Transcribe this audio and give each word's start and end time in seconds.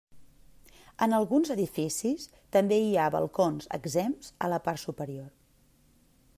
En 1.05 1.13
alguns 1.17 1.51
edificis 1.55 2.25
també 2.57 2.81
hi 2.87 2.97
ha 3.03 3.11
balcons 3.19 3.69
exempts 3.81 4.33
a 4.47 4.53
la 4.55 4.63
planta 4.65 4.87
superior. 4.89 5.33